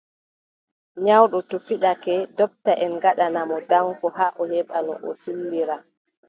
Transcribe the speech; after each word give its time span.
Nyawɗo 1.05 1.37
to 1.49 1.57
fiɗake, 1.65 2.15
ndoptaʼen 2.33 2.91
ngaɗana 2.97 3.41
mo 3.49 3.57
danko 3.69 4.07
haa 4.17 4.35
o 4.41 4.43
heɓa 4.51 4.77
no 4.85 4.93
o 5.07 5.09
sillira. 5.21 5.75